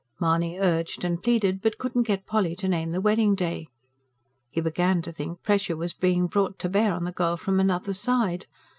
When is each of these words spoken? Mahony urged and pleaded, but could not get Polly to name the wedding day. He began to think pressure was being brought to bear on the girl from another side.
Mahony 0.19 0.57
urged 0.59 1.03
and 1.05 1.21
pleaded, 1.21 1.61
but 1.61 1.77
could 1.77 1.95
not 1.95 2.05
get 2.05 2.25
Polly 2.25 2.55
to 2.55 2.67
name 2.67 2.89
the 2.89 2.99
wedding 2.99 3.35
day. 3.35 3.67
He 4.49 4.59
began 4.59 5.03
to 5.03 5.11
think 5.11 5.43
pressure 5.43 5.77
was 5.77 5.93
being 5.93 6.25
brought 6.25 6.57
to 6.57 6.69
bear 6.69 6.91
on 6.95 7.03
the 7.03 7.11
girl 7.11 7.37
from 7.37 7.59
another 7.59 7.93
side. 7.93 8.47